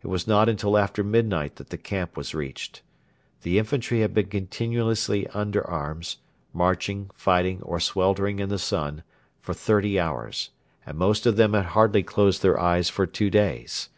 It 0.00 0.06
was 0.06 0.28
not 0.28 0.48
until 0.48 0.78
after 0.78 1.02
midnight 1.02 1.56
that 1.56 1.70
the 1.70 1.76
camp 1.76 2.16
was 2.16 2.36
reached. 2.36 2.82
The 3.42 3.58
infantry 3.58 4.02
had 4.02 4.14
been 4.14 4.28
continuously 4.28 5.26
under 5.30 5.68
arms 5.68 6.18
marching, 6.52 7.10
fighting, 7.16 7.60
or 7.62 7.80
sweltering 7.80 8.38
in 8.38 8.48
the 8.48 8.60
sun 8.60 9.02
for 9.40 9.54
thirty 9.54 9.98
hours, 9.98 10.50
and 10.86 10.96
most 10.96 11.26
of 11.26 11.34
them 11.34 11.52
had 11.54 11.64
hardly 11.74 12.04
closed 12.04 12.42
their 12.42 12.60
eyes 12.60 12.88
for 12.88 13.06
two 13.08 13.28
days. 13.28 13.88